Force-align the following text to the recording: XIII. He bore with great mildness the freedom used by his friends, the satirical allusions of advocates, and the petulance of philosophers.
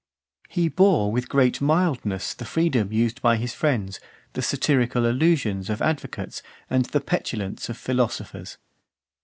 XIII. 0.51 0.63
He 0.63 0.67
bore 0.69 1.11
with 1.11 1.29
great 1.29 1.61
mildness 1.61 2.33
the 2.33 2.43
freedom 2.43 2.91
used 2.91 3.21
by 3.21 3.35
his 3.37 3.53
friends, 3.53 3.99
the 4.33 4.41
satirical 4.41 5.05
allusions 5.05 5.69
of 5.69 5.79
advocates, 5.79 6.41
and 6.71 6.85
the 6.85 7.01
petulance 7.01 7.69
of 7.69 7.77
philosophers. 7.77 8.57